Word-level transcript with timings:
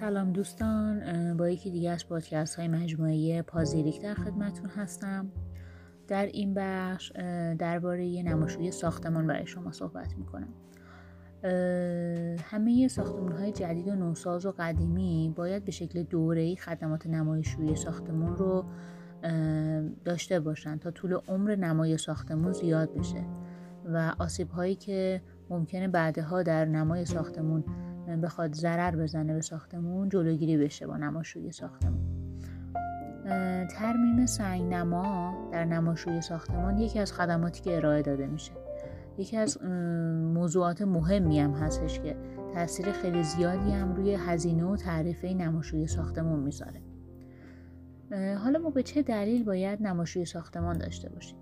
سلام 0.00 0.32
دوستان 0.32 1.36
با 1.36 1.48
یکی 1.48 1.70
دیگه 1.70 1.90
از 1.90 2.08
پادکست 2.08 2.56
های 2.56 2.68
مجموعه 2.68 3.42
پازیریک 3.42 4.02
در 4.02 4.14
خدمتون 4.14 4.70
هستم. 4.70 5.28
در 6.08 6.26
این 6.26 6.54
بخش 6.54 7.12
درباره 7.58 8.22
نماشوی 8.22 8.70
ساختمان 8.70 9.26
برای 9.26 9.46
شما 9.46 9.72
صحبت 9.72 10.14
می‌کنم. 10.18 10.48
همه 12.42 12.88
ساختمان 12.88 13.32
های 13.32 13.52
جدید 13.52 13.88
و 13.88 13.94
نوساز 13.94 14.46
و 14.46 14.54
قدیمی 14.58 15.32
باید 15.36 15.64
به 15.64 15.72
شکل 15.72 16.02
دوره‌ای 16.02 16.56
خدمات 16.56 17.06
نمایشوی 17.06 17.76
ساختمون 17.76 18.36
رو 18.36 18.64
داشته 20.04 20.40
باشن 20.40 20.78
تا 20.78 20.90
طول 20.90 21.18
عمر 21.28 21.56
نمای 21.56 21.98
ساختمون 21.98 22.52
زیاد 22.52 22.94
بشه 22.94 23.24
و 23.84 24.14
آسیب 24.18 24.50
هایی 24.50 24.74
که 24.74 25.22
ممکنه 25.50 25.88
بعدها 25.88 26.42
در 26.42 26.64
نمای 26.64 27.04
ساختمون 27.04 27.64
بخواد 28.22 28.54
ضرر 28.54 28.96
بزنه 28.96 29.34
به 29.34 29.40
ساختمون 29.40 30.08
جلوگیری 30.08 30.56
بشه 30.56 30.86
با 30.86 30.96
نماشوی 30.96 31.52
ساختمون. 31.52 32.00
ترمیم 33.70 34.26
سنگ 34.26 34.74
نما 34.74 35.34
در 35.52 35.64
نماشوی 35.64 36.20
ساختمان 36.20 36.78
یکی 36.78 36.98
از 36.98 37.12
خدماتی 37.12 37.62
که 37.62 37.76
ارائه 37.76 38.02
داده 38.02 38.26
میشه. 38.26 38.52
یکی 39.18 39.36
از 39.36 39.64
موضوعات 40.34 40.82
مهمی 40.82 41.40
هم 41.40 41.50
هستش 41.50 42.00
که 42.00 42.16
تاثیر 42.54 42.92
خیلی 42.92 43.22
زیادی 43.22 43.70
هم 43.70 43.94
روی 43.94 44.14
هزینه 44.14 44.64
و 44.64 44.76
تعریفه 44.76 45.34
نماشوی 45.34 45.86
ساختمان 45.86 46.40
می‌ذاره. 46.40 46.80
حالا 48.38 48.58
ما 48.58 48.70
به 48.70 48.82
چه 48.82 49.02
دلیل 49.02 49.44
باید 49.44 49.82
نماشوی 49.82 50.24
ساختمان 50.24 50.78
داشته 50.78 51.08
باشیم؟ 51.08 51.38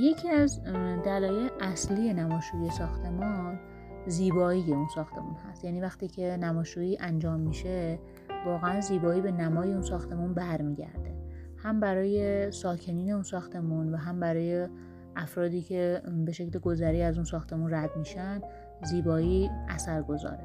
یکی 0.00 0.30
از 0.30 0.62
دلایل 1.04 1.50
اصلی 1.60 2.14
نماشوی 2.14 2.70
ساختمان 2.70 3.58
زیبایی 4.06 4.72
اون 4.72 4.88
ساختمون 4.94 5.34
هست. 5.34 5.64
یعنی 5.64 5.80
وقتی 5.80 6.08
که 6.08 6.36
نماشویی 6.36 6.98
انجام 7.00 7.40
میشه 7.40 7.98
واقعا 8.46 8.80
زیبایی 8.80 9.20
به 9.20 9.32
نمای 9.32 9.72
اون 9.72 9.82
ساختمون 9.82 10.34
برمیگرده. 10.34 11.16
هم 11.56 11.80
برای 11.80 12.50
ساکنین 12.50 13.12
اون 13.12 13.22
ساختمون 13.22 13.94
و 13.94 13.96
هم 13.96 14.20
برای 14.20 14.68
افرادی 15.16 15.62
که 15.62 16.02
به 16.24 16.32
شکل 16.32 16.58
گذری 16.58 17.02
از 17.02 17.16
اون 17.16 17.24
ساختمون 17.24 17.74
رد 17.74 17.96
میشن 17.96 18.40
زیبایی 18.82 19.50
اثر 19.68 20.02
گذاره 20.02 20.44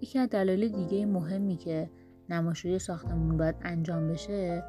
یکی 0.00 0.18
از 0.18 0.28
دلایل 0.28 0.68
دیگه 0.68 1.06
مهمی 1.06 1.56
که 1.56 1.90
نماشوی 2.28 2.78
ساختمون 2.78 3.36
باید 3.36 3.54
انجام 3.62 4.08
بشه 4.08 4.64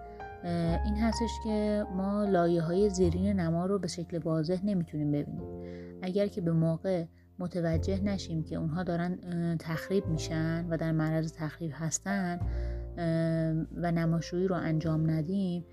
این 0.85 0.97
هستش 0.97 1.29
که 1.43 1.85
ما 1.95 2.25
لایه 2.25 2.61
های 2.61 2.89
زیرین 2.89 3.39
نما 3.39 3.65
رو 3.65 3.79
به 3.79 3.87
شکل 3.87 4.17
واضح 4.17 4.65
نمی‌تونیم 4.65 5.11
ببینیم. 5.11 5.43
اگر 6.01 6.27
که 6.27 6.41
به 6.41 6.51
موقع 6.51 7.05
متوجه 7.39 8.03
نشیم 8.03 8.43
که 8.43 8.55
اونها 8.55 8.83
دارن 8.83 9.17
تخریب 9.59 10.07
میشن 10.07 10.65
و 10.69 10.77
در 10.77 10.91
معرض 10.91 11.33
تخریب 11.33 11.71
هستن 11.73 12.39
و 13.77 13.91
نماشویی 13.91 14.47
رو 14.47 14.55
انجام 14.55 15.09
ندیم 15.09 15.65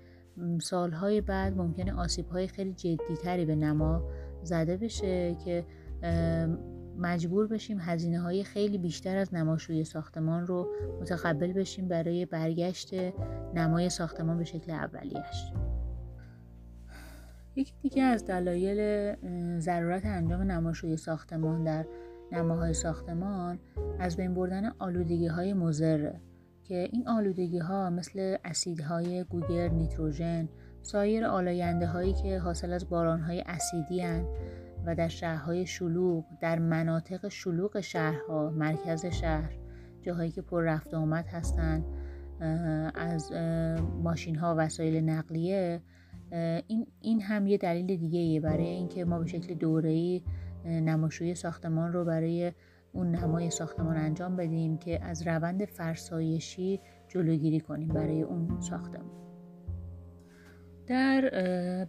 سالهای 0.61 1.21
بعد 1.21 1.57
ممکنه 1.57 1.93
آسیب 1.93 2.27
های 2.27 2.47
خیلی 2.47 2.73
جدیتری 2.73 3.45
به 3.45 3.55
نما 3.55 4.03
زده 4.43 4.77
بشه 4.77 5.35
که 5.45 5.65
مجبور 6.99 7.47
بشیم 7.47 7.77
هزینه 7.79 8.19
های 8.19 8.43
خیلی 8.43 8.77
بیشتر 8.77 9.17
از 9.17 9.33
نماشوی 9.33 9.83
ساختمان 9.83 10.47
رو 10.47 10.67
متقبل 11.01 11.53
بشیم 11.53 11.87
برای 11.87 12.25
برگشت 12.25 12.93
نمای 13.53 13.89
ساختمان 13.89 14.37
به 14.37 14.43
شکل 14.43 14.71
اولیش 14.71 15.51
یکی 17.55 17.73
دیگه 17.81 18.03
از 18.03 18.25
دلایل 18.25 19.15
ضرورت 19.59 20.05
انجام 20.05 20.41
نماشوی 20.41 20.97
ساختمان 20.97 21.63
در 21.63 21.85
نماهای 22.31 22.73
ساختمان 22.73 23.59
از 23.99 24.17
بین 24.17 24.33
بردن 24.33 24.71
آلودگی 24.79 25.27
های 25.27 25.53
مزره 25.53 26.21
که 26.63 26.89
این 26.91 27.07
آلودگی 27.07 27.59
ها 27.59 27.89
مثل 27.89 28.37
اسیدهای 28.45 29.23
گوگر، 29.23 29.69
نیتروژن، 29.69 30.49
سایر 30.81 31.25
آلاینده 31.25 31.87
هایی 31.87 32.13
که 32.13 32.39
حاصل 32.39 32.73
از 32.73 32.89
باران 32.89 33.19
های 33.21 33.43
اسیدی 33.45 34.01
هن 34.01 34.25
و 34.85 34.95
در 34.95 35.07
شهرهای 35.07 35.65
شلوغ 35.65 36.25
در 36.41 36.59
مناطق 36.59 37.27
شلوغ 37.27 37.79
شهرها 37.79 38.49
مرکز 38.49 39.05
شهر 39.05 39.51
جاهایی 40.01 40.31
که 40.31 40.41
پر 40.41 40.63
رفت 40.63 40.93
آمد 40.93 41.27
هستند 41.27 41.85
از 42.95 43.31
ماشین 44.03 44.35
ها 44.35 44.55
وسایل 44.57 45.09
نقلیه 45.09 45.81
این, 46.67 46.87
این 47.01 47.21
هم 47.21 47.47
یه 47.47 47.57
دلیل 47.57 47.97
دیگه 47.97 48.39
برای 48.39 48.67
اینکه 48.67 49.05
ما 49.05 49.19
به 49.19 49.27
شکل 49.27 49.53
دوره‌ای 49.53 50.23
نماشوی 50.65 51.35
ساختمان 51.35 51.93
رو 51.93 52.05
برای 52.05 52.51
اون 52.93 53.15
نمای 53.15 53.49
ساختمان 53.49 53.97
انجام 53.97 54.35
بدیم 54.35 54.77
که 54.77 55.03
از 55.03 55.27
روند 55.27 55.65
فرسایشی 55.65 56.79
جلوگیری 57.07 57.59
کنیم 57.59 57.87
برای 57.87 58.21
اون 58.21 58.59
ساختمان. 58.59 59.11
در 60.87 61.29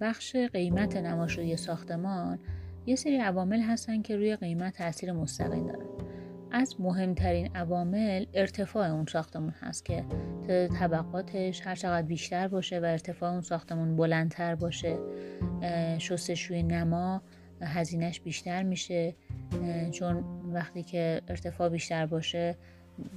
بخش 0.01 0.37
قیمت 0.37 0.97
نماشوی 0.97 1.57
ساختمان 1.57 2.39
یه 2.87 2.97
سری 2.97 3.17
عوامل 3.17 3.61
هستن 3.61 4.03
که 4.03 4.17
روی 4.17 4.37
قیمت 4.37 4.77
تاثیر 4.77 5.13
مستقیم 5.13 5.67
دارن. 5.67 5.87
از 6.53 6.81
مهمترین 6.81 7.57
عوامل 7.57 8.25
ارتفاع 8.35 8.91
اون 8.91 9.07
ساختمون 9.07 9.55
هست 9.61 9.85
که 9.85 10.05
طبقاتش 10.79 11.67
هر 11.67 11.75
چقدر 11.75 12.07
بیشتر 12.07 12.49
باشه 12.49 12.81
و 12.81 12.85
ارتفاع 12.85 13.31
اون 13.31 13.41
ساختمون 13.41 13.97
بلندتر 13.97 14.55
باشه 14.55 14.99
شستشوی 15.99 16.63
نما 16.63 17.23
هزینهش 17.63 18.21
بیشتر 18.21 18.63
میشه 18.63 19.15
چون 19.91 20.25
وقتی 20.53 20.83
که 20.83 21.21
ارتفاع 21.29 21.69
بیشتر 21.69 22.07
باشه 22.07 22.57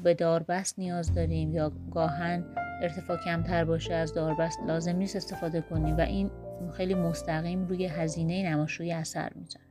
به 0.03 0.13
داربست 0.13 0.79
نیاز 0.79 1.13
داریم 1.13 1.53
یا 1.53 1.71
گاهن 1.91 2.45
ارتفاع 2.83 3.17
کمتر 3.17 3.65
باشه 3.65 3.93
از 3.93 4.13
داربست 4.13 4.59
لازم 4.67 4.95
نیست 4.95 5.15
استفاده 5.15 5.61
کنیم 5.61 5.97
و 5.97 6.01
این 6.01 6.31
خیلی 6.73 6.95
مستقیم 6.95 7.67
روی 7.67 7.85
هزینه 7.85 8.49
نماشوی 8.51 8.91
اثر 8.91 9.31
می‌ذاره. 9.35 9.65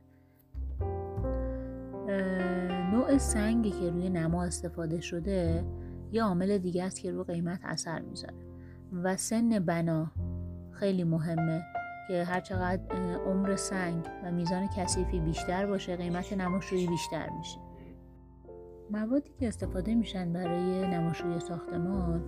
نوع 2.91 3.17
سنگی 3.17 3.71
که 3.71 3.89
روی 3.89 4.09
نما 4.09 4.43
استفاده 4.43 5.01
شده 5.01 5.65
یه 6.11 6.23
عامل 6.23 6.57
دیگه 6.57 6.83
است 6.83 6.99
که 6.99 7.11
روی 7.11 7.23
قیمت 7.23 7.59
اثر 7.63 7.99
می‌ذاره. 7.99 8.33
و 9.03 9.17
سن 9.17 9.59
بنا 9.59 10.11
خیلی 10.71 11.03
مهمه 11.03 11.61
که 12.07 12.23
هرچقدر 12.23 12.81
عمر 13.27 13.55
سنگ 13.55 14.05
و 14.23 14.31
میزان 14.31 14.69
کثیفی 14.77 15.19
بیشتر 15.19 15.65
باشه 15.65 15.95
قیمت 15.95 16.33
نماشویی 16.33 16.87
بیشتر 16.87 17.29
میشه. 17.29 17.59
موادی 18.91 19.31
که 19.39 19.47
استفاده 19.47 19.95
میشن 19.95 20.33
برای 20.33 20.87
نماشوی 20.87 21.39
ساختمان 21.39 22.23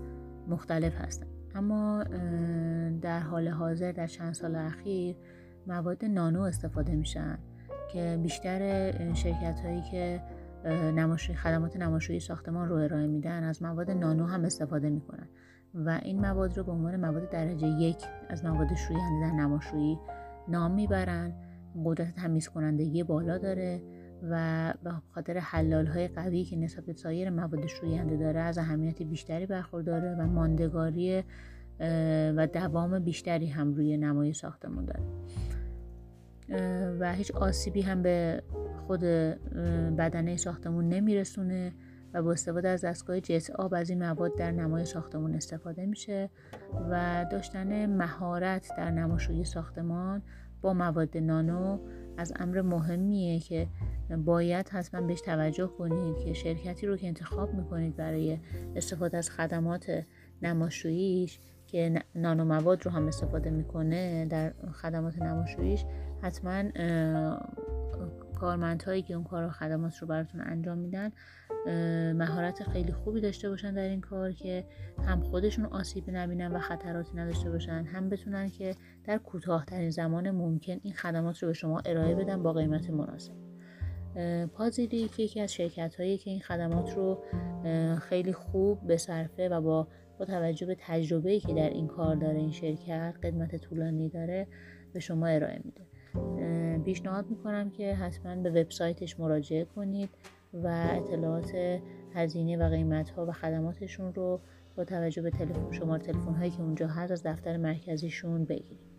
مختلف 0.47 0.95
هستن. 0.95 1.28
اما 1.56 2.03
در 3.01 3.19
حال 3.19 3.47
حاضر 3.47 3.91
در 3.91 4.07
چند 4.07 4.33
سال 4.33 4.56
اخیر 4.56 5.16
مواد 5.67 6.06
نانو 6.06 6.41
استفاده 6.41 6.95
میشن 6.95 7.38
که 7.94 8.19
بیشتر 8.23 8.91
شرکت 9.13 9.59
هایی 9.59 9.81
که 9.81 10.22
نماشوی 10.95 11.35
خدمات 11.35 11.78
نماشویی 11.78 12.19
ساختمان 12.19 12.69
رو 12.69 12.75
ارائه 12.75 13.07
میدن 13.07 13.44
از 13.44 13.63
مواد 13.63 13.91
نانو 13.91 14.25
هم 14.25 14.45
استفاده 14.45 14.89
می‌کنن. 14.89 15.28
و 15.73 16.00
این 16.03 16.19
مواد 16.22 16.57
رو 16.57 16.63
به 16.63 16.72
عنوان 16.72 16.95
مواد 16.95 17.29
درجه 17.29 17.67
یک 17.67 17.97
از 18.29 18.45
مواد 18.45 18.75
شوینده 18.75 19.22
در 19.22 19.31
نماشویی 19.31 20.00
نام 20.47 20.72
می‌برن. 20.72 21.34
قدرت 21.85 22.16
تمیز 22.16 22.50
کنندگی 22.50 23.03
بالا 23.03 23.38
داره. 23.38 23.81
و 24.30 24.74
به 24.84 24.91
خاطر 25.12 25.38
حلال 25.38 25.88
های 25.88 26.08
قوی 26.08 26.44
که 26.44 26.56
نسبت 26.56 26.97
سایر 26.97 27.30
مواد 27.30 27.66
شوینده 27.66 28.18
داره 28.18 28.40
از 28.40 28.58
اهمیت 28.58 29.02
بیشتری 29.02 29.46
برخورداره 29.46 30.16
و 30.19 30.28
ماندگاری 30.28 31.24
و 32.35 32.47
دوام 32.53 33.00
بیشتری 33.00 33.47
هم 33.47 33.74
روی 33.74 33.97
نمای 33.97 34.34
ساختمون 34.34 34.85
داره. 34.85 35.03
و 36.99 37.14
هیچ 37.14 37.32
آسیبی 37.32 37.82
هم 37.82 38.02
به 38.02 38.44
خود 38.88 38.99
بدنه 39.97 40.35
ساختمون 40.35 40.90
نمیرسونه 40.90 41.73
و 42.14 42.23
با 42.23 42.32
استفاده 42.32 42.70
از 42.70 42.85
دستگاه 42.85 43.20
جس 43.20 43.49
آب 43.49 43.73
از 43.73 43.90
این 43.90 44.03
مواد 44.03 44.38
در 44.38 44.52
نمای 44.52 44.85
ساختمون 44.85 45.35
استفاده 45.35 45.85
میشه 45.85 46.29
و 46.90 47.26
داشتن 47.32 47.85
مهارت 47.85 48.72
در 48.78 48.91
نماشوی 48.91 49.46
ساختمان 49.46 50.22
با 50.61 50.73
مواد 50.73 51.17
نانو 51.17 51.79
از 52.17 52.34
امر 52.35 52.61
مهمیه 52.61 53.40
که 53.40 53.67
باید 54.09 54.69
حتما 54.69 55.02
بهش 55.02 55.22
توجه 55.22 55.67
کنید 55.67 56.17
که 56.17 56.34
شرکتی 56.34 56.87
رو 56.87 56.97
که 56.97 57.07
انتخاب 57.07 57.53
می‌کنید 57.53 57.96
برای 57.96 58.40
استفاده 58.75 59.17
از 59.17 59.29
خدمات 59.29 60.05
نماشوییش 60.41 61.40
که 61.67 62.03
نانو 62.16 62.46
مواد 62.46 62.85
رو 62.85 62.91
هم 62.91 63.07
استفاده 63.07 63.49
می‌کنه 63.49 64.25
در 64.25 64.53
خدمات 64.81 65.22
نماشوییش 65.22 65.85
حتما 66.22 66.63
کارمندهایی 68.35 69.02
که 69.02 69.13
اون 69.13 69.23
کار 69.23 69.46
و 69.46 69.49
خدمات 69.49 69.97
رو 69.97 70.08
براتون 70.08 70.41
انجام 70.41 70.78
میدن 70.78 71.11
مهارت 72.13 72.63
خیلی 72.63 72.91
خوبی 72.91 73.22
داشته 73.22 73.49
باشن 73.49 73.73
در 73.73 73.87
این 73.87 74.01
کار 74.01 74.31
که 74.31 74.66
هم 75.08 75.22
خودشون 75.22 75.66
آسیب 75.66 76.03
نبینن 76.09 76.51
و 76.51 76.59
خطراتی 76.59 77.17
نداشته 77.17 77.49
باشن 77.49 77.85
هم 77.85 78.09
بتونن 78.09 78.49
که 78.49 78.75
در 79.03 79.17
کوتاهترین 79.17 79.90
زمان 79.90 80.31
ممکن 80.31 80.79
این 80.84 80.93
خدمات 80.93 81.43
رو 81.43 81.47
به 81.47 81.53
شما 81.53 81.81
ارائه 81.85 82.16
بدن 82.16 82.43
با 82.43 82.53
قیمت 82.53 82.90
مناسب. 82.90 83.45
پازیلی 84.53 85.08
که 85.08 85.23
یکی 85.23 85.41
از 85.41 85.53
شرکت 85.53 85.96
هایی 85.96 86.17
که 86.17 86.29
این 86.29 86.40
خدمات 86.40 86.96
رو 86.96 87.23
خیلی 88.00 88.34
خوب 88.34 88.88
به 88.88 88.97
صرفه 88.97 89.50
و 89.50 89.62
با 89.62 89.88
با 90.20 90.26
توجه 90.26 90.66
به 90.66 90.78
تجربه 90.79 91.40
که 91.40 91.53
در 91.53 91.70
این 91.70 91.88
کار 91.88 92.16
داره 92.16 92.38
این 92.38 92.52
شرکت 92.52 93.14
قدمت 93.23 93.56
طولانی 93.56 94.09
داره 94.09 94.47
به 94.94 95.00
شما 95.00 95.28
ارائه 95.28 95.62
میده. 95.64 95.85
پیشنهاد 96.84 97.29
می‌کنم 97.29 97.70
که 97.70 97.96
حتما 97.96 98.35
به 98.35 98.50
وبسایتش 98.50 99.20
مراجعه 99.20 99.66
کنید 99.66 100.09
و 100.53 100.90
اطلاعات 100.91 101.79
هزینه 102.14 102.58
و 102.58 102.70
قیمت 102.70 103.09
ها 103.09 103.26
و 103.26 103.32
خدماتشون 103.32 104.14
رو 104.14 104.40
با 104.76 104.85
توجه 104.85 105.22
به 105.22 105.29
تلفن 105.29 105.72
شماره 105.72 106.02
تلفن 106.02 106.34
هایی 106.34 106.52
که 106.52 106.61
اونجا 106.61 106.88
هست 106.88 107.11
از 107.11 107.23
دفتر 107.23 107.58
مرکزیشون 107.58 108.46
بگیرید. 108.46 108.96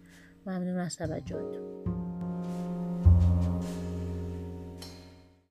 ممنون 0.47 0.79
از 0.79 0.97
توجهتون. 0.97 1.96